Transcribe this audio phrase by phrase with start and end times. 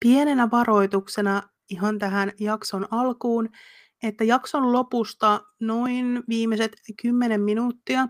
[0.00, 3.48] Pienenä varoituksena ihan tähän jakson alkuun,
[4.02, 8.08] että jakson lopusta noin viimeiset 10 minuuttia,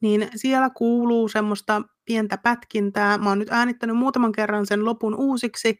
[0.00, 3.18] niin siellä kuuluu semmoista pientä pätkintää.
[3.18, 5.78] Mä oon nyt äänittänyt muutaman kerran sen lopun uusiksi.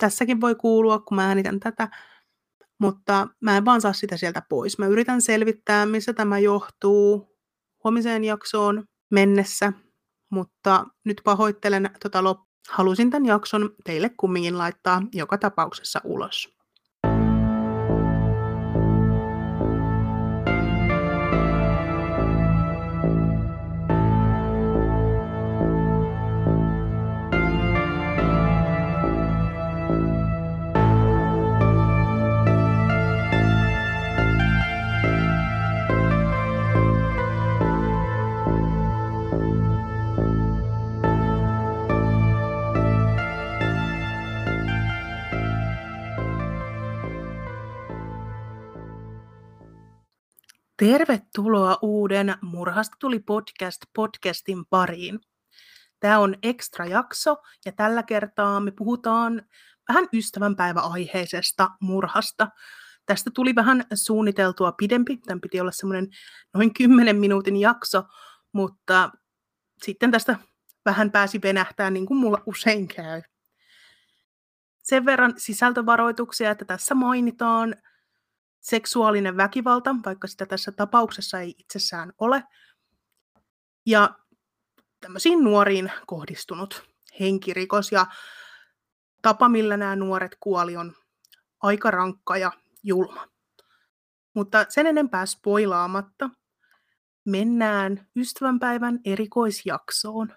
[0.00, 1.88] Tässäkin voi kuulua, kun mä äänitän tätä,
[2.80, 4.78] mutta mä en vaan saa sitä sieltä pois.
[4.78, 7.38] Mä yritän selvittää, missä tämä johtuu
[7.84, 9.72] huomiseen jaksoon mennessä,
[10.30, 16.57] mutta nyt pahoittelen tota lop- Halusin tämän jakson teille kumminkin laittaa joka tapauksessa ulos.
[50.78, 55.20] Tervetuloa uuden Murhasta tuli podcast podcastin pariin.
[56.00, 59.42] Tämä on ekstra jakso ja tällä kertaa me puhutaan
[59.88, 62.48] vähän ystävänpäiväaiheisesta murhasta.
[63.06, 66.08] Tästä tuli vähän suunniteltua pidempi, tämän piti olla semmoinen
[66.54, 68.02] noin 10 minuutin jakso,
[68.52, 69.10] mutta
[69.82, 70.38] sitten tästä
[70.84, 73.22] vähän pääsi venähtää niin kuin mulla usein käy.
[74.82, 77.74] Sen verran sisältövaroituksia, että tässä mainitaan
[78.60, 82.44] seksuaalinen väkivalta, vaikka sitä tässä tapauksessa ei itsessään ole,
[83.86, 84.18] ja
[85.00, 86.88] tämmöisiin nuoriin kohdistunut
[87.20, 88.06] henkirikos ja
[89.22, 90.94] tapa, millä nämä nuoret kuoli, on
[91.62, 93.28] aika rankka ja julma.
[94.34, 96.30] Mutta sen enempää spoilaamatta,
[97.24, 100.32] mennään ystävänpäivän erikoisjaksoon.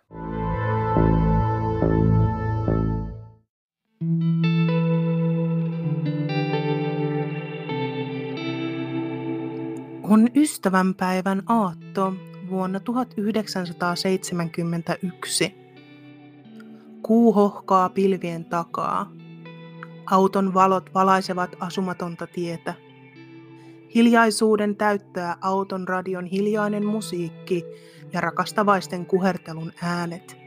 [10.11, 12.13] On ystävänpäivän aatto
[12.49, 15.55] vuonna 1971.
[17.01, 19.11] Kuu hohkaa pilvien takaa.
[20.05, 22.73] Auton valot valaisevat asumatonta tietä.
[23.95, 27.65] Hiljaisuuden täyttää auton radion hiljainen musiikki
[28.13, 30.37] ja rakastavaisten kuhertelun äänet.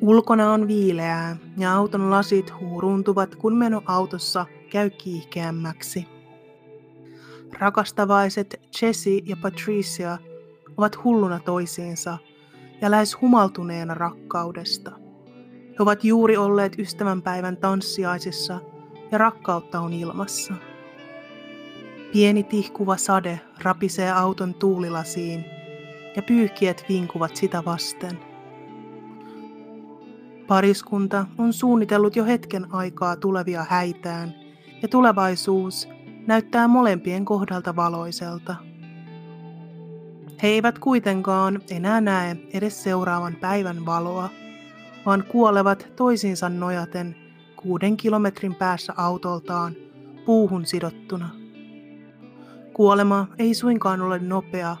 [0.00, 6.13] Ulkona on viileää ja auton lasit huuruntuvat, kun meno autossa käy kiihkeämmäksi.
[7.58, 10.18] Rakastavaiset Jesse ja Patricia
[10.76, 12.18] ovat hulluna toisiinsa
[12.80, 14.90] ja lähes humaltuneena rakkaudesta.
[15.70, 18.60] He ovat juuri olleet ystävänpäivän tanssiaisissa
[19.12, 20.54] ja rakkautta on ilmassa.
[22.12, 25.44] Pieni tihkuva sade rapisee auton tuulilasiin
[26.16, 28.18] ja pyyhkiet vinkuvat sitä vasten.
[30.46, 34.34] Pariskunta on suunnitellut jo hetken aikaa tulevia häitään
[34.82, 35.88] ja tulevaisuus
[36.26, 38.56] näyttää molempien kohdalta valoiselta.
[40.42, 44.28] He eivät kuitenkaan enää näe edes seuraavan päivän valoa,
[45.06, 47.16] vaan kuolevat toisiinsa nojaten
[47.56, 49.74] kuuden kilometrin päässä autoltaan
[50.26, 51.28] puuhun sidottuna.
[52.72, 54.76] Kuolema ei suinkaan ole nopea,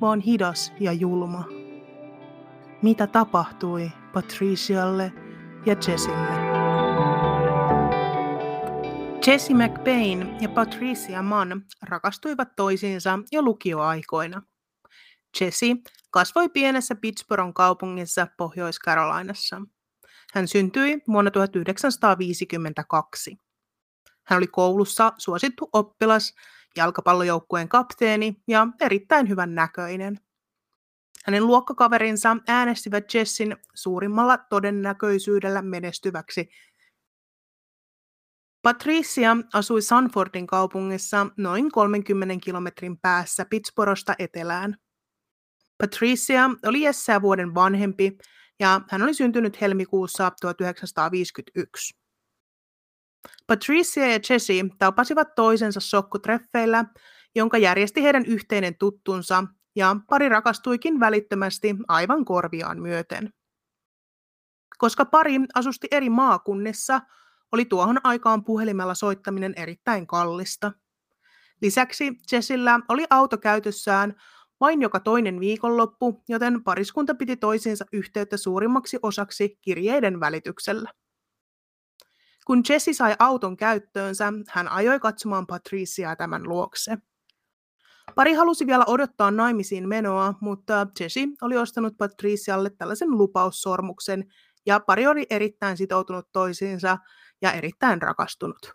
[0.00, 1.44] vaan hidas ja julma.
[2.82, 5.12] Mitä tapahtui Patricialle
[5.66, 6.47] ja Jessille?
[9.26, 14.42] Jesse McBain ja Patricia Mann rakastuivat toisiinsa jo lukioaikoina.
[15.40, 15.66] Jesse
[16.10, 19.62] kasvoi pienessä Pittsburghin kaupungissa Pohjois-Carolinassa.
[20.34, 23.36] Hän syntyi vuonna 1952.
[24.26, 26.34] Hän oli koulussa suosittu oppilas,
[26.76, 30.20] jalkapallojoukkueen kapteeni ja erittäin hyvän näköinen.
[31.24, 36.50] Hänen luokkakaverinsa äänestivät Jessin suurimmalla todennäköisyydellä menestyväksi
[38.68, 44.76] Patricia asui Sanfordin kaupungissa noin 30 kilometrin päässä Pittsborosta etelään.
[45.78, 48.18] Patricia oli Jesseä vuoden vanhempi
[48.60, 51.94] ja hän oli syntynyt helmikuussa 1951.
[53.46, 56.84] Patricia ja Jesse tapasivat toisensa sokkutreffeillä,
[57.34, 59.44] jonka järjesti heidän yhteinen tuttunsa,
[59.76, 63.30] ja pari rakastuikin välittömästi aivan korviaan myöten.
[64.78, 67.00] Koska pari asusti eri maakunnissa,
[67.52, 70.72] oli tuohon aikaan puhelimella soittaminen erittäin kallista.
[71.62, 74.14] Lisäksi Jessillä oli auto käytössään
[74.60, 80.92] vain joka toinen viikonloppu, joten pariskunta piti toisiinsa yhteyttä suurimmaksi osaksi kirjeiden välityksellä.
[82.46, 86.98] Kun Jesse sai auton käyttöönsä, hän ajoi katsomaan Patriciaa tämän luokse.
[88.14, 94.24] Pari halusi vielä odottaa naimisiin menoa, mutta Jesse oli ostanut Patricialle tällaisen lupaussormuksen,
[94.66, 96.98] ja pari oli erittäin sitoutunut toisiinsa
[97.52, 98.74] erittäin rakastunut.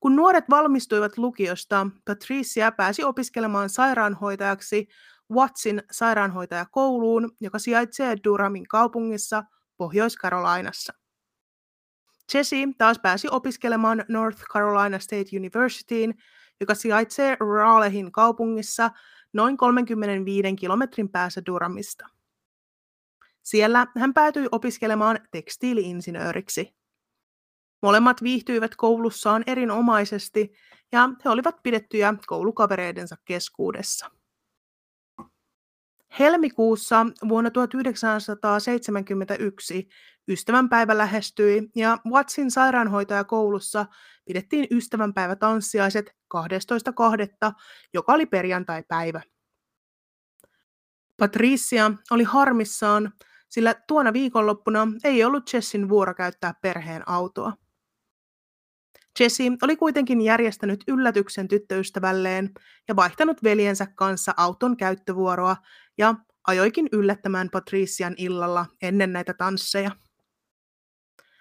[0.00, 4.88] Kun nuoret valmistuivat lukiosta, Patricia pääsi opiskelemaan sairaanhoitajaksi
[5.32, 9.44] Wattsin sairaanhoitajakouluun, joka sijaitsee Durhamin kaupungissa
[9.76, 10.92] Pohjois-Karolainassa.
[12.34, 16.14] Jessie taas pääsi opiskelemaan North Carolina State Universityin,
[16.60, 18.90] joka sijaitsee Raleighin kaupungissa
[19.32, 22.06] noin 35 kilometrin päässä Durhamista.
[23.42, 26.74] Siellä hän päätyi opiskelemaan tekstiiliinsinööriksi.
[27.82, 30.52] Molemmat viihtyivät koulussaan erinomaisesti
[30.92, 34.10] ja he olivat pidettyjä koulukavereidensa keskuudessa.
[36.18, 39.88] Helmikuussa vuonna 1971
[40.28, 43.86] ystävänpäivä lähestyi ja Wattsin sairaanhoitajakoulussa
[44.24, 46.40] pidettiin ystävänpäivätanssiaiset 12.2.,
[47.94, 49.22] joka oli perjantai-päivä.
[51.16, 53.12] Patricia oli harmissaan,
[53.48, 57.52] sillä tuona viikonloppuna ei ollut Jessin vuoro käyttää perheen autoa.
[59.20, 62.50] Jesse oli kuitenkin järjestänyt yllätyksen tyttöystävälleen
[62.88, 65.56] ja vaihtanut veljensä kanssa auton käyttövuoroa
[65.98, 66.14] ja
[66.46, 69.90] ajoikin yllättämään Patrician illalla ennen näitä tansseja.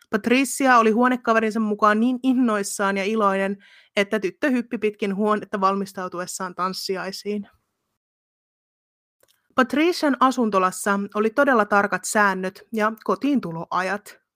[0.10, 3.58] Patricia oli huonekaverinsa mukaan niin innoissaan ja iloinen,
[3.96, 7.50] että tyttö hyppi pitkin huonetta valmistautuessaan tanssiaisiin.
[9.56, 14.27] Patrician asuntolassa oli todella tarkat säännöt ja kotiintuloajat.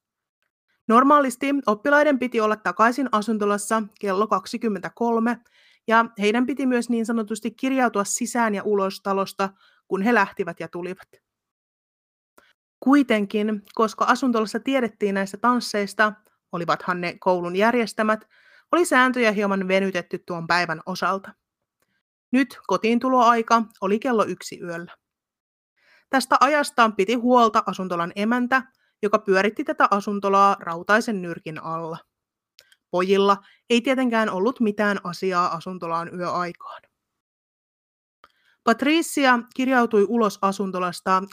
[0.92, 5.38] Normaalisti oppilaiden piti olla takaisin asuntolassa kello 23
[5.88, 9.50] ja heidän piti myös niin sanotusti kirjautua sisään ja ulos talosta,
[9.88, 11.08] kun he lähtivät ja tulivat.
[12.80, 16.14] Kuitenkin, koska asuntolassa tiedettiin näistä tansseista,
[16.52, 18.28] olivathan ne koulun järjestämät,
[18.72, 21.34] oli sääntöjä hieman venytetty tuon päivän osalta.
[22.32, 24.96] Nyt kotiintuloaika oli kello yksi yöllä.
[26.10, 28.64] Tästä ajasta piti huolta asuntolan emäntä,
[29.02, 31.98] joka pyöritti tätä asuntolaa rautaisen nyrkin alla.
[32.92, 33.38] Pojilla
[33.70, 36.82] ei tietenkään ollut mitään asiaa asuntolaan yöaikaan.
[38.64, 41.24] Patricia kirjautui ulos asuntolasta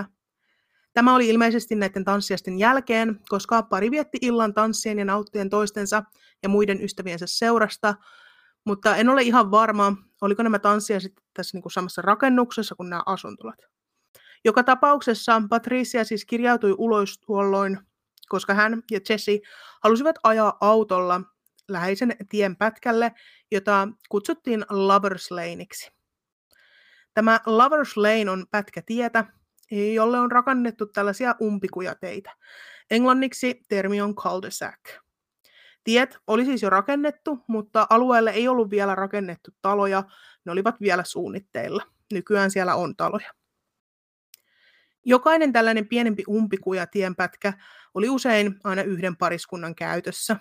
[0.00, 0.04] 23.30.
[0.92, 6.02] Tämä oli ilmeisesti näiden tanssiasten jälkeen, koska pari vietti illan tanssien ja nauttien toistensa
[6.42, 7.94] ja muiden ystäviensä seurasta,
[8.64, 13.02] mutta en ole ihan varma, oliko nämä tanssiaiset tässä niin kuin samassa rakennuksessa kuin nämä
[13.06, 13.58] asuntolat.
[14.44, 17.78] Joka tapauksessa Patricia siis kirjautui ulos tuolloin,
[18.28, 19.38] koska hän ja Jesse
[19.82, 21.20] halusivat ajaa autolla
[21.68, 23.12] läheisen tien pätkälle,
[23.50, 25.90] jota kutsuttiin Lovers Laneiksi.
[27.14, 29.24] Tämä Lovers Lane on pätkä tietä,
[29.94, 32.36] jolle on rakennettu tällaisia umpikujateitä.
[32.90, 35.02] Englanniksi termi on cul-de-sac.
[35.84, 40.04] Tiet oli siis jo rakennettu, mutta alueelle ei ollut vielä rakennettu taloja,
[40.44, 41.82] ne olivat vielä suunnitteilla.
[42.12, 43.30] Nykyään siellä on taloja.
[45.04, 47.52] Jokainen tällainen pienempi umpikuja tienpätkä
[47.94, 50.36] oli usein aina yhden pariskunnan käytössä.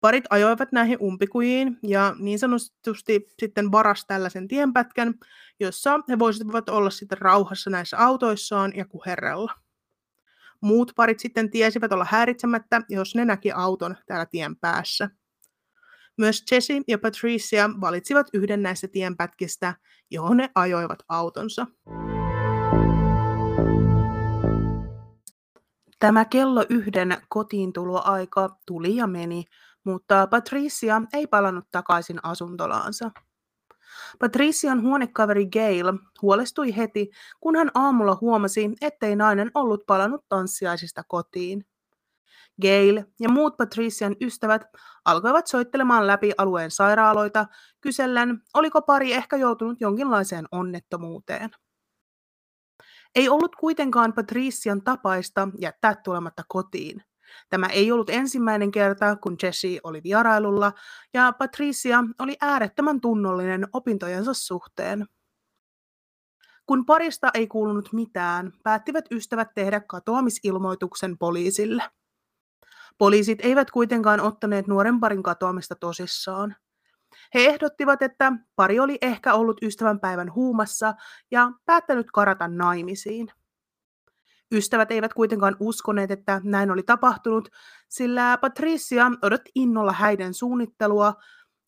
[0.00, 5.14] Parit ajoivat näihin umpikujiin ja niin sanotusti sitten varas tällaisen tienpätkän,
[5.60, 9.52] jossa he voisivat olla sitten rauhassa näissä autoissaan ja kuherrella.
[10.60, 15.10] Muut parit sitten tiesivät olla häiritsemättä, jos ne näki auton täällä tien päässä.
[16.18, 19.74] Myös Jesse ja Patricia valitsivat yhden näistä tienpätkistä,
[20.10, 21.66] johon ne ajoivat autonsa.
[26.02, 29.44] Tämä kello yhden kotiintuloaika tuli ja meni,
[29.84, 33.10] mutta Patricia ei palannut takaisin asuntolaansa.
[34.18, 37.10] Patrician huonekaveri Gail huolestui heti,
[37.40, 41.66] kun hän aamulla huomasi, ettei nainen ollut palannut tanssiaisista kotiin.
[42.62, 44.62] Gail ja muut Patrician ystävät
[45.04, 47.46] alkoivat soittelemaan läpi alueen sairaaloita,
[47.80, 51.50] kysellen, oliko pari ehkä joutunut jonkinlaiseen onnettomuuteen.
[53.14, 57.02] Ei ollut kuitenkaan Patrician tapaista jättää tulematta kotiin.
[57.48, 60.72] Tämä ei ollut ensimmäinen kerta, kun Jesse oli vierailulla,
[61.14, 65.06] ja Patricia oli äärettömän tunnollinen opintojensa suhteen.
[66.66, 71.82] Kun parista ei kuulunut mitään, päättivät ystävät tehdä katoamisilmoituksen poliisille.
[72.98, 76.56] Poliisit eivät kuitenkaan ottaneet nuoren parin katoamista tosissaan.
[77.34, 80.94] He ehdottivat, että pari oli ehkä ollut ystävänpäivän huumassa
[81.30, 83.28] ja päättänyt karata naimisiin.
[84.52, 87.48] Ystävät eivät kuitenkaan uskoneet, että näin oli tapahtunut,
[87.88, 91.14] sillä Patricia odotti innolla häiden suunnittelua,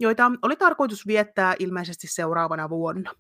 [0.00, 3.10] joita oli tarkoitus viettää ilmeisesti seuraavana vuonna.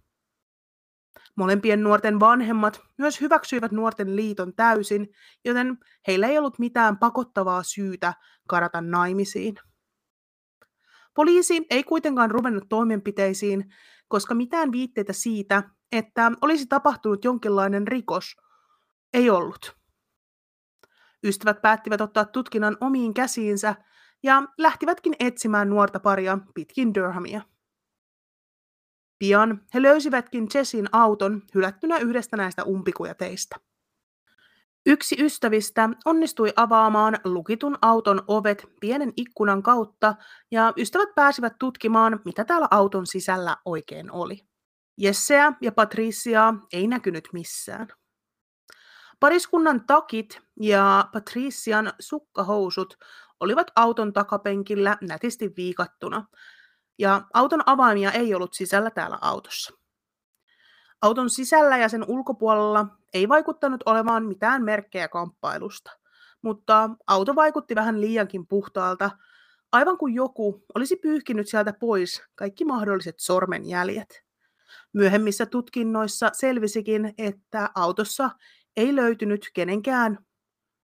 [1.36, 5.08] Molempien nuorten vanhemmat myös hyväksyivät nuorten liiton täysin,
[5.44, 8.14] joten heillä ei ollut mitään pakottavaa syytä
[8.48, 9.54] karata naimisiin.
[11.14, 13.74] Poliisi ei kuitenkaan ruvennut toimenpiteisiin,
[14.08, 18.36] koska mitään viitteitä siitä, että olisi tapahtunut jonkinlainen rikos,
[19.12, 19.76] ei ollut.
[21.24, 23.74] Ystävät päättivät ottaa tutkinnan omiin käsiinsä
[24.22, 27.42] ja lähtivätkin etsimään nuorta paria pitkin Durhamia.
[29.18, 33.56] Pian he löysivätkin Jessin auton hylättynä yhdestä näistä umpikujateistä.
[34.86, 40.14] Yksi ystävistä onnistui avaamaan lukitun auton ovet pienen ikkunan kautta
[40.50, 44.38] ja ystävät pääsivät tutkimaan, mitä täällä auton sisällä oikein oli.
[44.98, 47.88] Jesseä ja Patriciaa ei näkynyt missään.
[49.20, 52.98] Pariskunnan takit ja Patrician sukkahousut
[53.40, 56.26] olivat auton takapenkillä nätisti viikattuna,
[56.98, 59.74] ja auton avaimia ei ollut sisällä täällä autossa.
[61.02, 65.90] Auton sisällä ja sen ulkopuolella ei vaikuttanut olemaan mitään merkkejä kamppailusta,
[66.42, 69.10] mutta auto vaikutti vähän liiankin puhtaalta,
[69.72, 74.24] aivan kuin joku olisi pyyhkinyt sieltä pois kaikki mahdolliset sormenjäljet.
[74.92, 78.30] Myöhemmissä tutkinnoissa selvisikin, että autossa
[78.76, 80.18] ei löytynyt kenenkään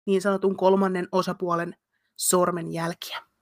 [0.05, 1.75] niin sanotun kolmannen osapuolen
[2.15, 3.34] sormenjälkiä.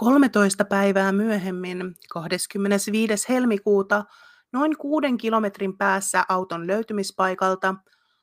[0.00, 3.28] 13 päivää myöhemmin, 25.
[3.28, 4.04] helmikuuta,
[4.52, 7.74] noin kuuden kilometrin päässä auton löytymispaikalta,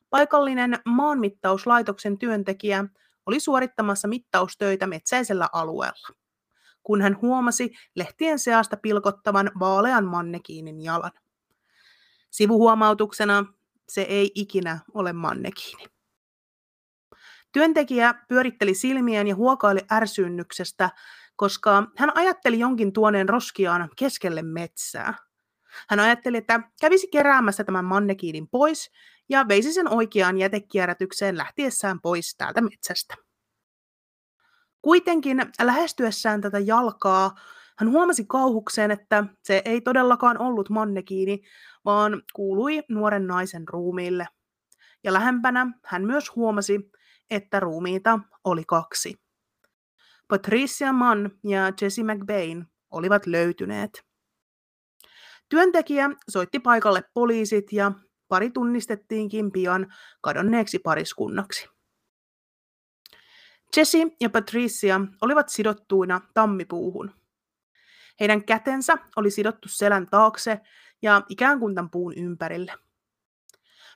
[0.09, 2.85] paikallinen maanmittauslaitoksen työntekijä
[3.25, 6.07] oli suorittamassa mittaustöitä metsäisellä alueella,
[6.83, 11.11] kun hän huomasi lehtien seasta pilkottavan vaalean mannekiinin jalan.
[12.29, 13.45] Sivuhuomautuksena
[13.89, 15.83] se ei ikinä ole mannekiini.
[17.51, 20.89] Työntekijä pyöritteli silmien ja huokaili ärsynnyksestä,
[21.37, 25.13] koska hän ajatteli jonkin tuoneen roskiaan keskelle metsää.
[25.89, 28.91] Hän ajatteli, että kävisi keräämässä tämän mannekiinin pois
[29.29, 33.15] ja veisi sen oikeaan jätekierrätykseen lähtiessään pois täältä metsästä.
[34.81, 37.35] Kuitenkin lähestyessään tätä jalkaa
[37.77, 41.41] hän huomasi kauhukseen, että se ei todellakaan ollut mannekiini,
[41.85, 44.27] vaan kuului nuoren naisen ruumiille.
[45.03, 46.91] Ja lähempänä hän myös huomasi,
[47.29, 49.26] että ruumiita oli kaksi.
[50.27, 54.05] Patricia Mann ja Jesse McBain olivat löytyneet.
[55.49, 57.91] Työntekijä soitti paikalle poliisit ja
[58.27, 61.69] pari tunnistettiinkin pian kadonneeksi pariskunnaksi.
[63.77, 67.11] Jesse ja Patricia olivat sidottuina tammipuuhun.
[68.19, 70.61] Heidän kätensä oli sidottu selän taakse
[71.01, 72.73] ja ikään kuin tämän puun ympärille.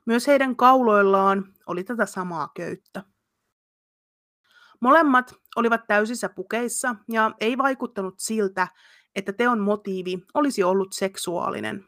[0.06, 3.04] Myös heidän kauloillaan oli tätä samaa köyttä.
[4.80, 8.68] Molemmat olivat täysissä pukeissa ja ei vaikuttanut siltä,
[9.16, 11.86] että teon motiivi olisi ollut seksuaalinen.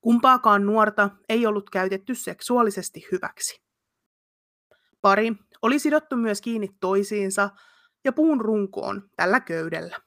[0.00, 3.62] Kumpaakaan nuorta ei ollut käytetty seksuaalisesti hyväksi.
[5.00, 7.50] Pari oli sidottu myös kiinni toisiinsa
[8.04, 9.98] ja puun runkoon tällä köydellä.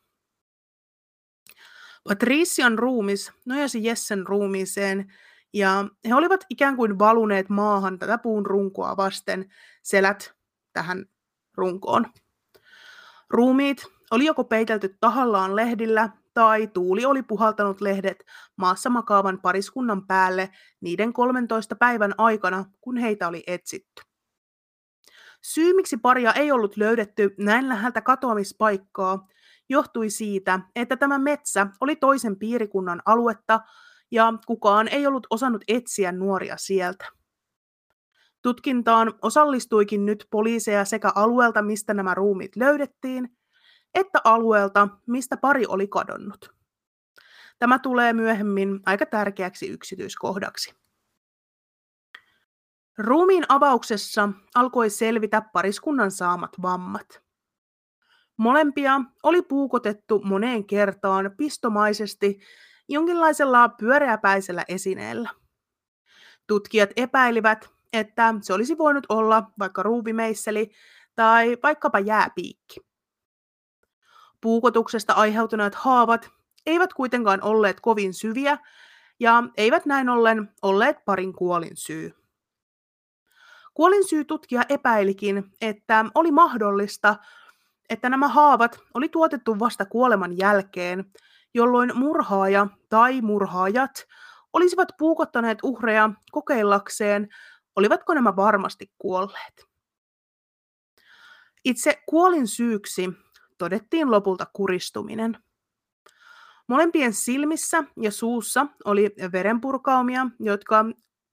[2.03, 5.13] Patrician ruumis nojasi Jessen ruumiiseen
[5.53, 9.53] ja he olivat ikään kuin valuneet maahan tätä puun runkoa vasten
[9.84, 10.36] selät
[10.74, 11.05] tähän
[11.57, 12.05] runkoon.
[13.29, 20.50] Ruumiit oli joko peitelty tahallaan lehdillä tai tuuli oli puhaltanut lehdet maassa makaavan pariskunnan päälle
[20.81, 24.01] niiden 13 päivän aikana, kun heitä oli etsitty.
[25.41, 29.27] Syy, miksi paria ei ollut löydetty näin läheltä katoamispaikkaa,
[29.69, 33.59] johtui siitä, että tämä metsä oli toisen piirikunnan aluetta
[34.12, 37.05] ja kukaan ei ollut osannut etsiä nuoria sieltä.
[38.45, 43.37] Tutkintaan osallistuikin nyt poliiseja sekä alueelta, mistä nämä ruumit löydettiin,
[43.93, 46.53] että alueelta, mistä pari oli kadonnut.
[47.59, 50.75] Tämä tulee myöhemmin aika tärkeäksi yksityiskohdaksi.
[52.97, 57.23] Ruumiin avauksessa alkoi selvitä pariskunnan saamat vammat.
[58.37, 62.39] Molempia oli puukotettu moneen kertaan pistomaisesti
[62.89, 65.29] jonkinlaisella pyöreäpäisellä esineellä.
[66.47, 70.71] Tutkijat epäilivät, että se olisi voinut olla vaikka ruuvimeisseli
[71.15, 72.79] tai vaikkapa jääpiikki.
[74.41, 76.29] Puukotuksesta aiheutuneet haavat
[76.65, 78.57] eivät kuitenkaan olleet kovin syviä
[79.19, 82.13] ja eivät näin ollen olleet parin kuolin syy.
[83.73, 87.15] Kuolin syy tutkija epäilikin, että oli mahdollista,
[87.89, 91.05] että nämä haavat oli tuotettu vasta kuoleman jälkeen,
[91.53, 94.07] jolloin murhaaja tai murhaajat
[94.53, 97.29] olisivat puukottaneet uhreja kokeillakseen,
[97.75, 99.65] olivatko nämä varmasti kuolleet.
[101.65, 103.10] Itse kuolin syyksi
[103.58, 105.44] todettiin lopulta kuristuminen.
[106.67, 110.86] Molempien silmissä ja suussa oli verenpurkaumia, jotka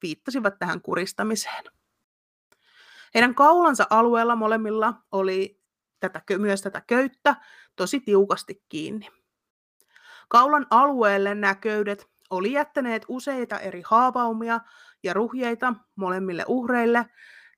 [0.02, 1.64] viittasivat tähän kuristamiseen.
[3.14, 5.60] Heidän kaulansa alueella molemmilla oli
[6.00, 7.36] tätä, myös tätä köyttä
[7.76, 9.08] tosi tiukasti kiinni.
[10.28, 14.60] Kaulan alueelle nämä köydet oli jättäneet useita eri haavaumia
[15.02, 17.06] ja ruhjeita molemmille uhreille,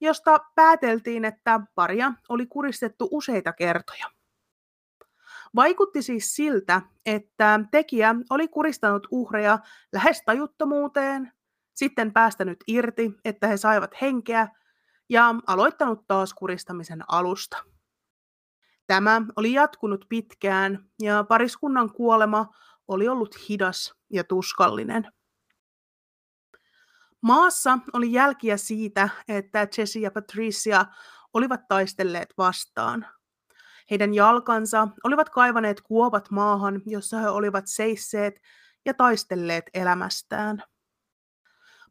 [0.00, 4.10] josta pääteltiin, että paria oli kuristettu useita kertoja.
[5.54, 9.58] Vaikutti siis siltä, että tekijä oli kuristanut uhreja
[9.92, 11.32] lähes tajuttomuuteen,
[11.74, 14.48] sitten päästänyt irti, että he saivat henkeä,
[15.08, 17.56] ja aloittanut taas kuristamisen alusta.
[18.86, 22.46] Tämä oli jatkunut pitkään, ja pariskunnan kuolema
[22.88, 25.12] oli ollut hidas ja tuskallinen.
[27.24, 30.84] Maassa oli jälkiä siitä, että Jesse ja Patricia
[31.34, 33.06] olivat taistelleet vastaan.
[33.90, 38.34] Heidän jalkansa olivat kaivaneet kuopat maahan, jossa he olivat seisseet
[38.84, 40.62] ja taistelleet elämästään.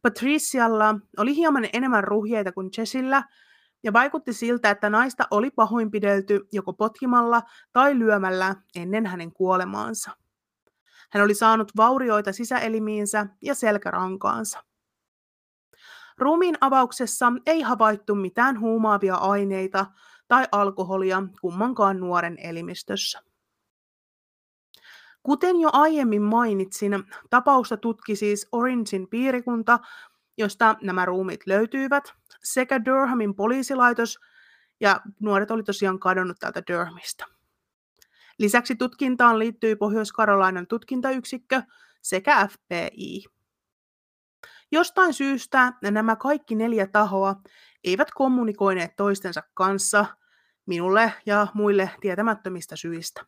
[0.02, 3.24] Patricialla oli hieman enemmän ruhjeita kuin Jessillä,
[3.84, 10.12] ja vaikutti siltä, että naista oli pahoinpidelty joko potkimalla tai lyömällä ennen hänen kuolemaansa.
[11.12, 14.64] Hän oli saanut vaurioita sisäelimiinsä ja selkärankaansa.
[16.18, 19.86] Ruumiin avauksessa ei havaittu mitään huumaavia aineita
[20.28, 23.22] tai alkoholia kummankaan nuoren elimistössä.
[25.24, 29.80] Kuten jo aiemmin mainitsin, tapausta tutki siis Orangein piirikunta,
[30.38, 34.20] josta nämä ruumit löytyivät, sekä Durhamin poliisilaitos,
[34.80, 37.26] ja nuoret oli tosiaan kadonnut täältä Durhamista.
[38.38, 41.62] Lisäksi tutkintaan liittyi Pohjois-Karolainan tutkintayksikkö
[42.02, 43.24] sekä FBI.
[44.74, 47.36] Jostain syystä nämä kaikki neljä tahoa
[47.84, 50.06] eivät kommunikoineet toistensa kanssa
[50.66, 53.26] minulle ja muille tietämättömistä syistä.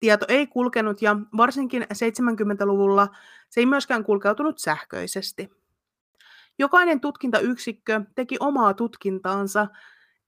[0.00, 3.08] Tieto ei kulkenut ja varsinkin 70-luvulla
[3.50, 5.50] se ei myöskään kulkeutunut sähköisesti.
[6.58, 9.66] Jokainen tutkintayksikkö teki omaa tutkintaansa,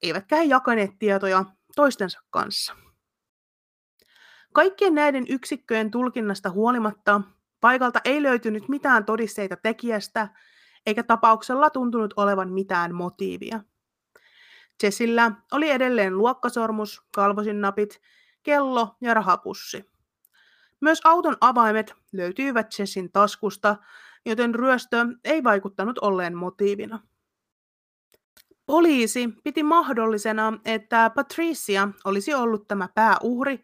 [0.01, 2.75] eivätkä he jakaneet tietoja toistensa kanssa.
[4.53, 7.21] Kaikkien näiden yksikköjen tulkinnasta huolimatta
[7.61, 10.27] paikalta ei löytynyt mitään todisteita tekijästä,
[10.85, 13.59] eikä tapauksella tuntunut olevan mitään motiivia.
[14.83, 18.01] Jessillä oli edelleen luokkasormus, kalvosinnapit,
[18.43, 19.85] kello ja rahapussi.
[20.81, 23.75] Myös auton avaimet löytyivät Jessin taskusta,
[24.25, 26.99] joten ryöstö ei vaikuttanut olleen motiivina.
[28.65, 33.63] Poliisi piti mahdollisena, että Patricia olisi ollut tämä pääuhri,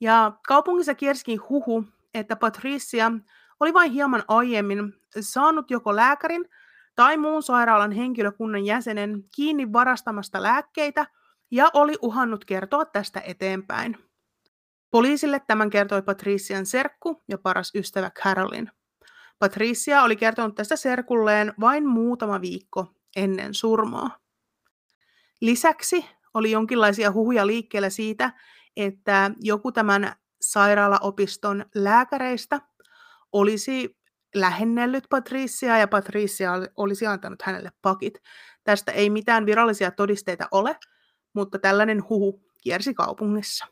[0.00, 3.12] ja kaupungissa kiersikin huhu, että Patricia
[3.60, 6.48] oli vain hieman aiemmin saanut joko lääkärin
[6.94, 11.06] tai muun sairaalan henkilökunnan jäsenen kiinni varastamasta lääkkeitä
[11.50, 13.98] ja oli uhannut kertoa tästä eteenpäin.
[14.90, 18.70] Poliisille tämän kertoi Patrician serkku ja paras ystävä Carolyn.
[19.38, 24.18] Patricia oli kertonut tästä serkulleen vain muutama viikko ennen surmaa.
[25.40, 28.32] Lisäksi oli jonkinlaisia huhuja liikkeellä siitä,
[28.76, 32.60] että joku tämän sairaalaopiston lääkäreistä
[33.32, 33.98] olisi
[34.34, 38.18] lähennellyt Patriciaa ja Patricia olisi antanut hänelle pakit.
[38.64, 40.76] Tästä ei mitään virallisia todisteita ole,
[41.34, 43.66] mutta tällainen huhu kiersi kaupungissa.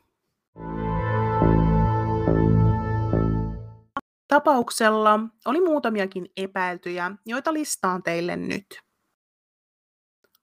[4.27, 8.65] Tapauksella oli muutamiakin epäiltyjä, joita listaan teille nyt.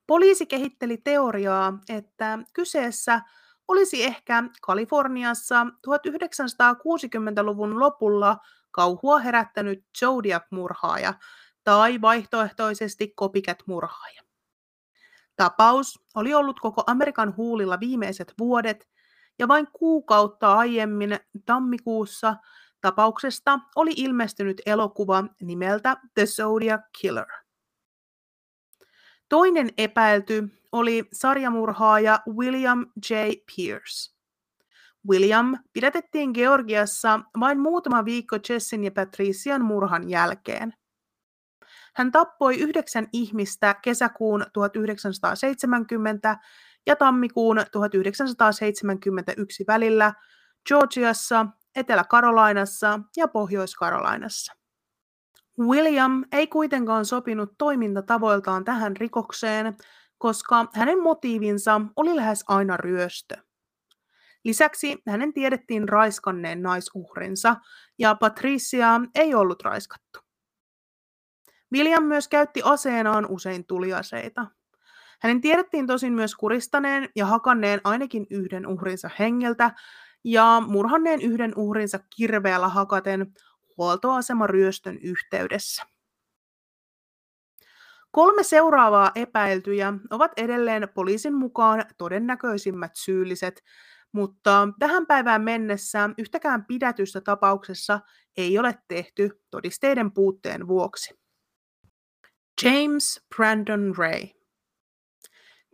[0.07, 3.21] Poliisi kehitteli teoriaa, että kyseessä
[3.69, 8.37] olisi ehkä Kaliforniassa 1960-luvun lopulla
[8.71, 11.15] kauhua herättänyt Zodiac-murhaaja
[11.65, 14.23] tai vaihtoehtoisesti copycat-murhaaja.
[15.37, 18.89] Tapaus oli ollut koko Amerikan huulilla viimeiset vuodet,
[19.39, 22.37] ja vain kuukautta aiemmin tammikuussa
[22.81, 27.27] tapauksesta oli ilmestynyt elokuva nimeltä The Zodiac Killer.
[29.29, 33.15] Toinen epäilty oli sarjamurhaaja William J.
[33.57, 34.15] Pierce.
[35.11, 40.73] William pidätettiin Georgiassa vain muutama viikko Jessin ja Patrician murhan jälkeen.
[41.95, 46.37] Hän tappoi yhdeksän ihmistä kesäkuun 1970
[46.87, 50.13] ja tammikuun 1971 välillä
[50.69, 54.53] Georgiassa, Etelä-Karolainassa ja Pohjois-Karolainassa.
[55.61, 59.77] William ei kuitenkaan sopinut toimintatavoiltaan tähän rikokseen,
[60.19, 63.37] koska hänen motiivinsa oli lähes aina ryöstö.
[64.45, 67.57] Lisäksi hänen tiedettiin raiskanneen naisuhrinsa,
[67.99, 70.21] ja Patricia ei ollut raiskattu.
[71.73, 74.47] William myös käytti aseenaan usein tuliaseita.
[75.21, 79.71] Hänen tiedettiin tosin myös kuristaneen ja hakanneen ainakin yhden uhrinsa hengeltä
[80.25, 83.33] ja murhanneen yhden uhrinsa kirveellä hakaten
[83.77, 85.83] huoltoasemaryöstön yhteydessä.
[88.11, 93.63] Kolme seuraavaa epäiltyjä ovat edelleen poliisin mukaan todennäköisimmät syylliset
[94.13, 98.01] mutta tähän päivään mennessä yhtäkään pidätystä tapauksessa
[98.37, 101.15] ei ole tehty todisteiden puutteen vuoksi.
[102.65, 104.23] James Brandon Ray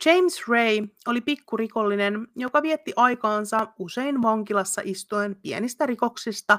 [0.04, 6.58] James Ray oli pikkurikollinen, joka vietti aikaansa usein vankilassa istuen pienistä rikoksista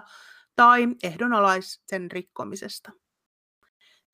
[0.56, 2.92] tai ehdonalaisen rikkomisesta.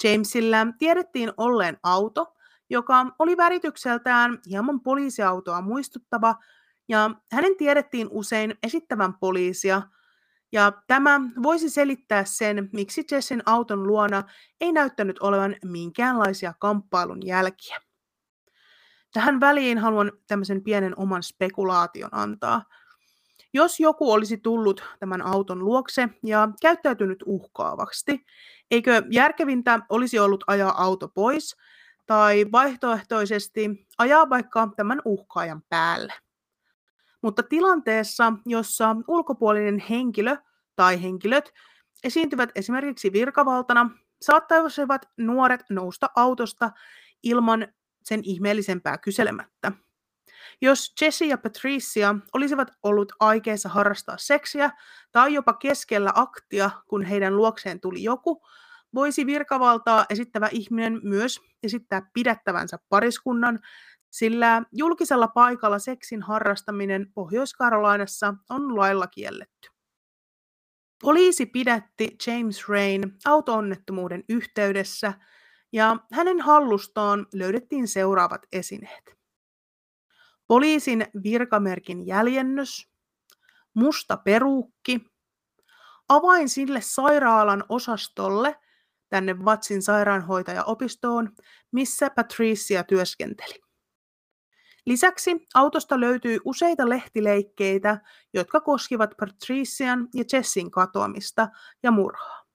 [0.04, 2.36] Jamesillä tiedettiin olleen auto,
[2.70, 6.36] joka oli väritykseltään hieman poliisiautoa muistuttava,
[6.88, 9.82] ja hänen tiedettiin usein esittävän poliisia,
[10.52, 14.24] ja tämä voisi selittää sen, miksi Jessin auton luona
[14.62, 17.82] ei näyttänyt olevan minkäänlaisia kamppailun jälkiä.
[19.14, 22.64] Tähän väliin haluan tämmöisen pienen oman spekulaation antaa.
[23.54, 28.26] Jos joku olisi tullut tämän auton luokse ja käyttäytynyt uhkaavasti,
[28.72, 31.56] eikö järkevintä olisi ollut ajaa auto pois
[32.06, 36.14] tai vaihtoehtoisesti ajaa vaikka tämän uhkaajan päälle?
[37.22, 40.38] Mutta tilanteessa, jossa ulkopuolinen henkilö
[40.76, 41.54] tai henkilöt
[42.04, 43.90] esiintyvät esimerkiksi virkavaltana,
[44.22, 46.72] saattaisivat nuoret nousta autosta
[47.24, 47.68] ilman
[48.04, 49.72] sen ihmeellisempää kyselemättä.
[50.62, 54.72] Jos Jesse ja Patricia olisivat ollut aikeissa harrastaa seksiä
[55.12, 58.42] tai jopa keskellä aktia, kun heidän luokseen tuli joku,
[58.94, 63.60] voisi virkavaltaa esittävä ihminen myös esittää pidättävänsä pariskunnan,
[64.10, 69.70] sillä julkisella paikalla seksin harrastaminen Pohjois-Karolainassa on lailla kielletty.
[71.02, 75.14] Poliisi pidätti James Rain autoonnettomuuden yhteydessä
[75.72, 79.21] ja hänen hallustaan löydettiin seuraavat esineet.
[80.52, 82.88] Poliisin virkamerkin jäljennös,
[83.74, 85.02] musta peruukki,
[86.10, 88.60] avain sille sairaalan osastolle
[89.10, 91.30] tänne Vatsin sairaanhoitajaopistoon,
[91.72, 93.62] missä Patricia työskenteli.
[94.86, 97.98] Lisäksi autosta löytyi useita lehtileikkeitä,
[98.34, 101.48] jotka koskivat Patrician ja Jessin katoamista
[101.84, 102.46] ja murhaa.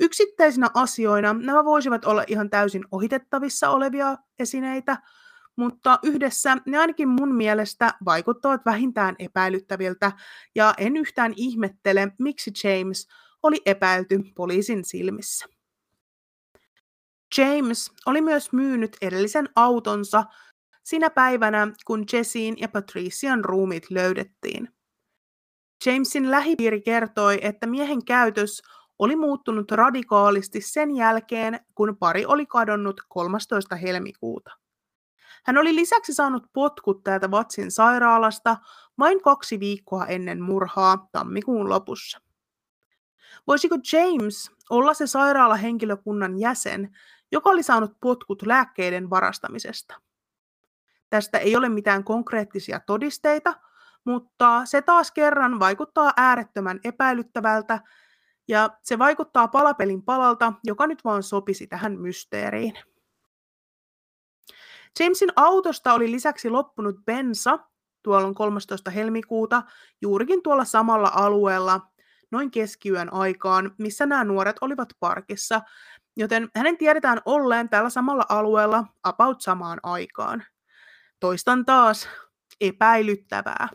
[0.00, 4.98] Yksittäisinä asioina nämä voisivat olla ihan täysin ohitettavissa olevia esineitä,
[5.62, 10.12] mutta yhdessä ne ainakin mun mielestä vaikuttavat vähintään epäilyttäviltä,
[10.54, 13.08] ja en yhtään ihmettele, miksi James
[13.42, 15.46] oli epäilty poliisin silmissä.
[17.38, 20.24] James oli myös myynyt edellisen autonsa
[20.84, 24.68] sinä päivänä, kun Jessin ja Patrician ruumit löydettiin.
[25.86, 28.62] Jamesin lähipiiri kertoi, että miehen käytös
[28.98, 33.76] oli muuttunut radikaalisti sen jälkeen, kun pari oli kadonnut 13.
[33.76, 34.61] helmikuuta.
[35.42, 38.56] Hän oli lisäksi saanut potkut täältä Vatsin sairaalasta
[38.98, 42.20] vain kaksi viikkoa ennen murhaa tammikuun lopussa.
[43.46, 46.96] Voisiko James olla se sairaalahenkilökunnan jäsen,
[47.32, 49.94] joka oli saanut potkut lääkkeiden varastamisesta?
[51.10, 53.54] Tästä ei ole mitään konkreettisia todisteita,
[54.04, 57.80] mutta se taas kerran vaikuttaa äärettömän epäilyttävältä
[58.48, 62.78] ja se vaikuttaa palapelin palalta, joka nyt vaan sopisi tähän mysteeriin.
[65.00, 67.58] Jamesin autosta oli lisäksi loppunut bensa
[68.02, 68.90] tuolla 13.
[68.90, 69.62] helmikuuta
[70.02, 71.80] juurikin tuolla samalla alueella
[72.30, 75.60] noin keskiyön aikaan, missä nämä nuoret olivat parkissa,
[76.16, 80.44] joten hänen tiedetään olleen tällä samalla alueella about samaan aikaan.
[81.20, 82.08] Toistan taas,
[82.60, 83.68] epäilyttävää.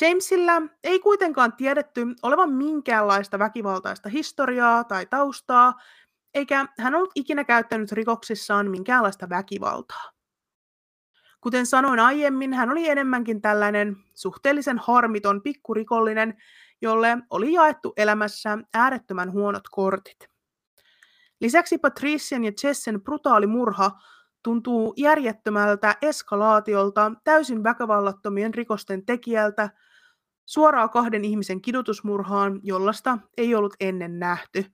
[0.00, 5.74] Jamesillä ei kuitenkaan tiedetty olevan minkäänlaista väkivaltaista historiaa tai taustaa,
[6.34, 10.10] eikä hän ollut ikinä käyttänyt rikoksissaan minkäänlaista väkivaltaa.
[11.40, 16.36] Kuten sanoin aiemmin, hän oli enemmänkin tällainen suhteellisen harmiton pikkurikollinen,
[16.82, 20.28] jolle oli jaettu elämässä äärettömän huonot kortit.
[21.40, 23.90] Lisäksi Patrician ja Jessen brutaali murha
[24.42, 29.70] tuntuu järjettömältä eskalaatiolta täysin väkivallattomien rikosten tekijältä
[30.46, 34.64] suoraan kahden ihmisen kidutusmurhaan, jollasta ei ollut ennen nähty.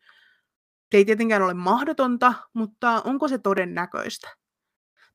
[0.90, 4.28] Se ei tietenkään ole mahdotonta, mutta onko se todennäköistä?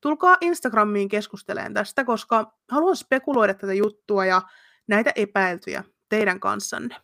[0.00, 4.42] Tulkaa Instagramiin keskusteleen tästä, koska haluan spekuloida tätä juttua ja
[4.86, 6.96] näitä epäiltyjä teidän kanssanne.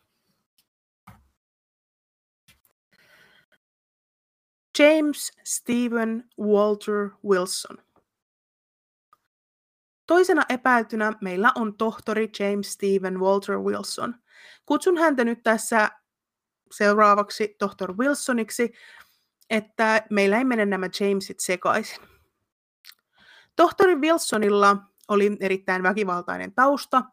[4.79, 7.77] James Stephen Walter Wilson.
[10.07, 14.15] Toisena epäiltynä meillä on tohtori James Stephen Walter Wilson.
[14.65, 15.89] Kutsun häntä nyt tässä
[16.77, 18.73] seuraavaksi tohtor Wilsoniksi,
[19.49, 21.99] että meillä ei mene nämä Jamesit sekaisin.
[23.55, 27.03] Tohtori Wilsonilla oli erittäin väkivaltainen tausta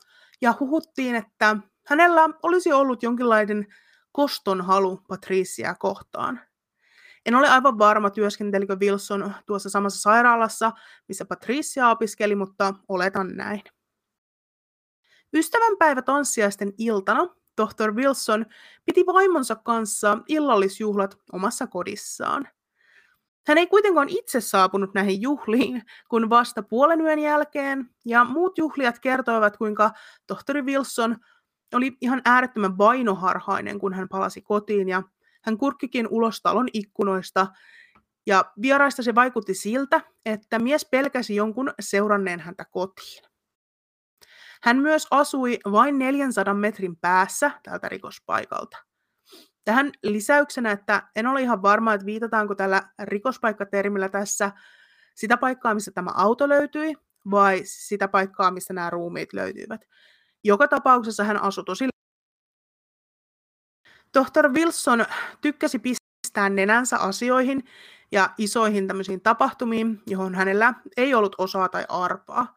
[0.41, 3.67] ja huhuttiin, että hänellä olisi ollut jonkinlainen
[4.13, 6.41] koston halu Patricia kohtaan.
[7.27, 10.73] En ole aivan varma, työskentelikö Wilson tuossa samassa sairaalassa,
[11.09, 13.63] missä Patricia opiskeli, mutta oletan näin.
[15.35, 18.47] Ystävänpäivä tanssiaisten iltana tohtor Wilson
[18.85, 22.49] piti vaimonsa kanssa illallisjuhlat omassa kodissaan.
[23.47, 28.99] Hän ei kuitenkaan itse saapunut näihin juhliin, kun vasta puolen yön jälkeen, ja muut juhlijat
[28.99, 29.91] kertoivat, kuinka
[30.27, 31.17] tohtori Wilson
[31.75, 35.03] oli ihan äärettömän vainoharhainen, kun hän palasi kotiin, ja
[35.43, 37.47] hän kurkkikin ulos talon ikkunoista,
[38.27, 43.30] ja vieraista se vaikutti siltä, että mies pelkäsi jonkun seuranneen häntä kotiin.
[44.63, 48.77] Hän myös asui vain 400 metrin päässä tältä rikospaikalta.
[49.65, 54.53] Tähän lisäyksenä, että en ole ihan varma, että viitataanko tällä rikospaikkatermillä tässä
[55.15, 56.97] sitä paikkaa, missä tämä auto löytyi,
[57.31, 59.81] vai sitä paikkaa, missä nämä ruumiit löytyivät.
[60.45, 61.89] Joka tapauksessa hän asui tosi
[64.13, 65.07] Tohtor Wilson
[65.41, 67.65] tykkäsi pistää nenänsä asioihin
[68.13, 72.55] ja isoihin tämmöisiin tapahtumiin, johon hänellä ei ollut osaa tai arpaa.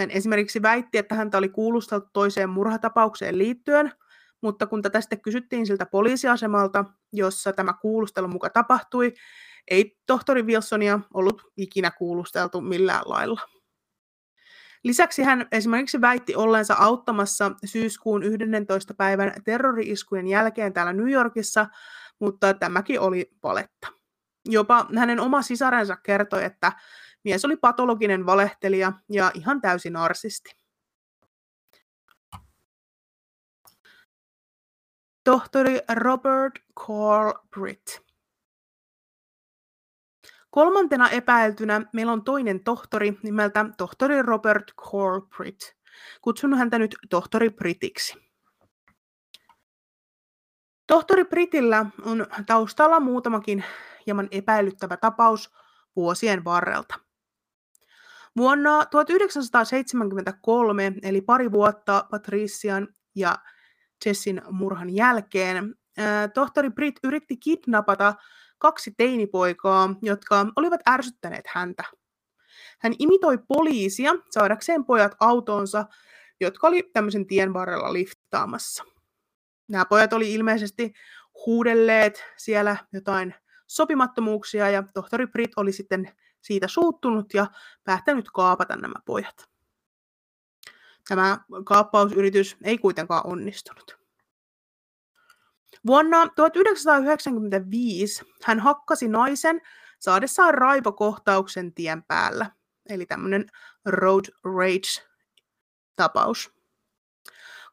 [0.00, 3.92] Hän esimerkiksi väitti, että häntä oli kuulusteltu toiseen murhatapaukseen liittyen,
[4.40, 9.14] mutta kun tätä sitten kysyttiin siltä poliisiasemalta, jossa tämä kuulustelu muka tapahtui,
[9.68, 13.40] ei tohtori Wilsonia ollut ikinä kuulusteltu millään lailla.
[14.84, 18.94] Lisäksi hän esimerkiksi väitti olleensa auttamassa syyskuun 11.
[18.94, 21.66] päivän terrori-iskujen jälkeen täällä New Yorkissa,
[22.18, 23.88] mutta tämäkin oli valetta.
[24.48, 26.72] Jopa hänen oma sisarensa kertoi, että
[27.24, 30.50] mies oli patologinen valehtelija ja ihan täysin narsisti.
[35.24, 37.88] Tohtori Robert Carl Britt.
[40.50, 45.60] Kolmantena epäiltynä meillä on toinen tohtori nimeltä tohtori Robert Carl Britt.
[46.22, 48.30] Kutsun häntä nyt tohtori Brittiksi.
[50.86, 53.64] Tohtori Britillä on taustalla muutamakin
[54.06, 55.54] hieman epäilyttävä tapaus
[55.96, 57.09] vuosien varrelta.
[58.36, 63.36] Vuonna 1973, eli pari vuotta Patrician ja
[64.06, 65.74] Jessin murhan jälkeen,
[66.34, 68.14] tohtori Britt yritti kidnapata
[68.58, 71.84] kaksi teinipoikaa, jotka olivat ärsyttäneet häntä.
[72.78, 75.84] Hän imitoi poliisia saadakseen pojat autoonsa,
[76.40, 78.84] jotka oli tämmöisen tien varrella liftaamassa.
[79.68, 80.92] Nämä pojat oli ilmeisesti
[81.46, 83.34] huudelleet siellä jotain
[83.66, 87.46] sopimattomuuksia ja tohtori Britt oli sitten siitä suuttunut ja
[87.84, 89.50] päättänyt kaapata nämä pojat.
[91.08, 94.00] Tämä kaappausyritys ei kuitenkaan onnistunut.
[95.86, 99.60] Vuonna 1995 hän hakkasi naisen
[99.98, 102.50] saadessaan raivokohtauksen tien päällä,
[102.88, 103.46] eli tämmöinen
[103.84, 105.00] road rage-tapaus.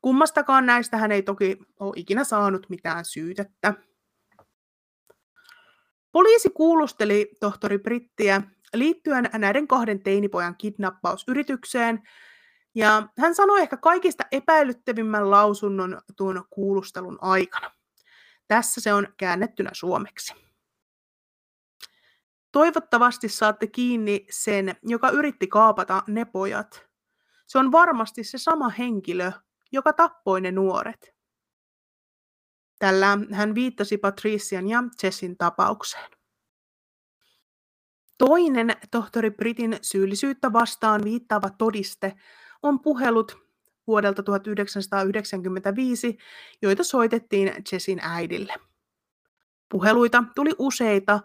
[0.01, 3.73] Kummastakaan näistä hän ei toki ole ikinä saanut mitään syytettä.
[6.11, 8.41] Poliisi kuulusteli tohtori Brittiä
[8.73, 12.03] liittyen näiden kahden teinipojan kidnappausyritykseen,
[12.75, 17.71] ja hän sanoi ehkä kaikista epäilyttävimmän lausunnon tuon kuulustelun aikana.
[18.47, 20.33] Tässä se on käännettynä suomeksi.
[22.51, 26.87] Toivottavasti saatte kiinni sen, joka yritti kaapata ne pojat.
[27.47, 29.31] Se on varmasti se sama henkilö,
[29.71, 31.15] joka tappoi ne nuoret.
[32.79, 36.16] Tällä hän viittasi Patrician ja Jessin tapaukseen.
[38.17, 42.15] Toinen tohtori Britin syyllisyyttä vastaan viittaava todiste
[42.63, 43.37] on puhelut
[43.87, 46.17] vuodelta 1995,
[46.61, 48.53] joita soitettiin Jessin äidille.
[49.69, 51.19] Puheluita tuli useita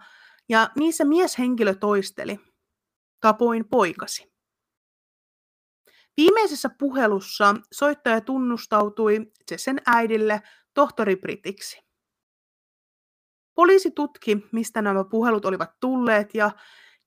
[0.49, 2.41] ja niissä mieshenkilö toisteli.
[3.21, 4.33] Tapoin poikasi.
[6.17, 10.43] Viimeisessä puhelussa soittaja tunnustautui Jessen äidille
[10.75, 11.92] tohtori Britiksi.
[13.55, 16.51] Poliisi tutki, mistä nämä puhelut olivat tulleet ja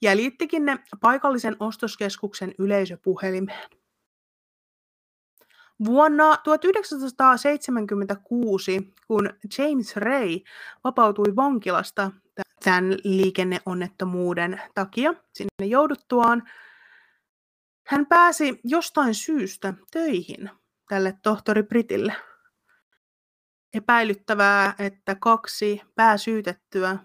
[0.02, 3.70] jäljittikin ne paikallisen ostoskeskuksen yleisöpuhelimeen.
[5.86, 10.40] Vuonna 1976, kun James Ray
[10.84, 12.12] vapautui vankilasta
[12.64, 16.44] tämän liikenneonnettomuuden takia sinne jouduttuaan,
[17.88, 20.50] hän pääsi jostain syystä töihin
[20.90, 22.16] tälle tohtori Britille.
[23.76, 26.98] Epäilyttävää, että kaksi pääsyytettyä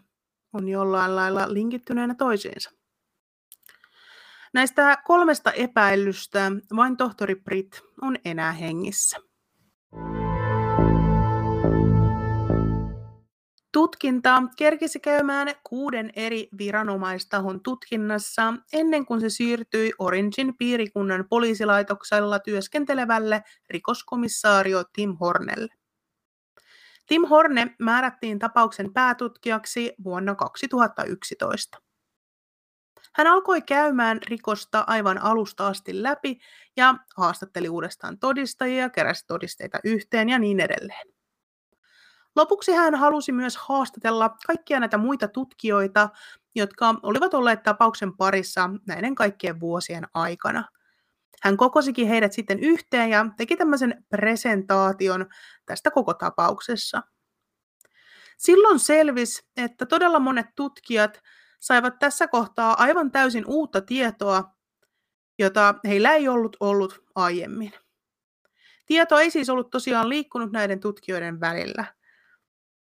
[0.52, 2.70] on jollain lailla linkittyneenä toisiinsa.
[4.54, 9.16] Näistä kolmesta epäilystä vain tohtori Brit on enää hengissä.
[13.72, 23.42] Tutkinta kerkisi käymään kuuden eri viranomaistahon tutkinnassa ennen kuin se siirtyi Orangein piirikunnan poliisilaitoksella työskentelevälle
[23.70, 25.79] rikoskomissaario Tim Hornelle.
[27.10, 31.78] Tim Horne määrättiin tapauksen päätutkijaksi vuonna 2011.
[33.14, 36.40] Hän alkoi käymään rikosta aivan alusta asti läpi
[36.76, 41.06] ja haastatteli uudestaan todistajia, keräsi todisteita yhteen ja niin edelleen.
[42.36, 46.08] Lopuksi hän halusi myös haastatella kaikkia näitä muita tutkijoita,
[46.54, 50.68] jotka olivat olleet tapauksen parissa näiden kaikkien vuosien aikana.
[51.42, 55.26] Hän kokosikin heidät sitten yhteen ja teki tämmöisen presentaation
[55.66, 57.03] tästä koko tapauksessa.
[58.38, 61.20] Silloin selvisi, että todella monet tutkijat
[61.61, 64.44] saivat tässä kohtaa aivan täysin uutta tietoa,
[65.38, 67.72] jota heillä ei ollut ollut aiemmin.
[68.87, 71.85] Tieto ei siis ollut tosiaan liikkunut näiden tutkijoiden välillä.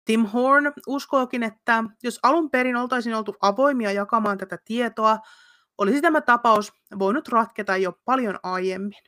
[0.05, 5.19] Tim Horn uskookin, että jos alun perin oltaisiin oltu avoimia jakamaan tätä tietoa,
[5.77, 9.03] olisi tämä tapaus voinut ratketa jo paljon aiemmin.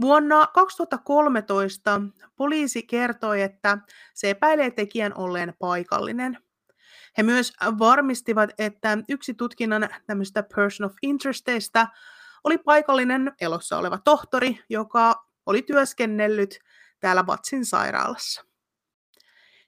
[0.00, 2.00] Vuonna 2013
[2.36, 3.78] poliisi kertoi, että
[4.14, 6.38] se epäilee tekijän olleen paikallinen.
[7.18, 11.88] He myös varmistivat, että yksi tutkinnan tämmöistä person of interesteistä
[12.44, 16.58] oli paikallinen elossa oleva tohtori, joka oli työskennellyt
[17.00, 18.44] täällä Vatsin sairaalassa.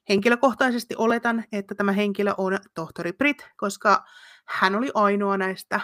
[0.09, 4.03] Henkilökohtaisesti oletan, että tämä henkilö on tohtori Brit, koska
[4.45, 5.79] hän oli ainoa näistä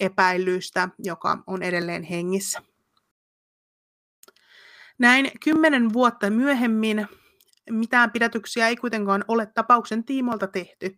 [0.00, 2.62] epäilyistä, joka on edelleen hengissä.
[4.98, 7.08] Näin kymmenen vuotta myöhemmin
[7.70, 10.96] mitään pidätyksiä ei kuitenkaan ole tapauksen tiimoilta tehty.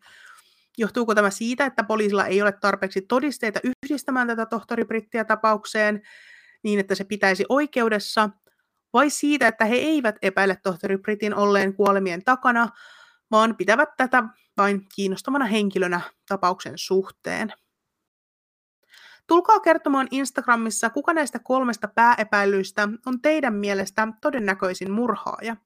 [0.79, 6.03] Johtuuko tämä siitä, että poliisilla ei ole tarpeeksi todisteita yhdistämään tätä tohtori Brittiä tapaukseen
[6.63, 8.31] niin, että se pitäisi oikeudessa,
[8.93, 12.69] vai siitä, että he eivät epäile tohtori Britin olleen kuolemien takana,
[13.31, 14.25] vaan pitävät tätä
[14.57, 17.53] vain kiinnostavana henkilönä tapauksen suhteen.
[19.27, 25.57] Tulkaa kertomaan Instagramissa, kuka näistä kolmesta pääepäilyistä on teidän mielestä todennäköisin murhaaja,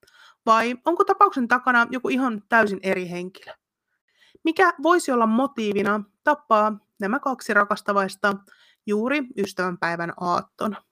[0.46, 3.52] vai onko tapauksen takana joku ihan täysin eri henkilö?
[4.44, 8.34] Mikä voisi olla motiivina tappaa nämä kaksi rakastavaista
[8.86, 10.82] juuri ystävänpäivän aattona?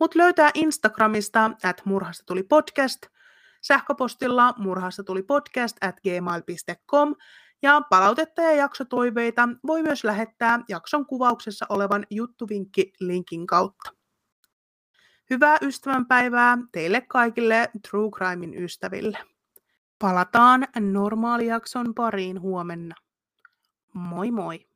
[0.00, 3.06] Mut löytää Instagramista, että murhasta tuli podcast,
[3.62, 7.14] sähköpostilla murhasta tuli podcast at gmail.com
[7.62, 13.90] ja palautetta ja jaksotoiveita voi myös lähettää jakson kuvauksessa olevan juttuvinkki-linkin kautta.
[15.30, 19.18] Hyvää ystävänpäivää teille kaikille True Crimein ystäville.
[19.98, 22.94] Palataan normaalijakson pariin huomenna.
[23.94, 24.66] Moi moi!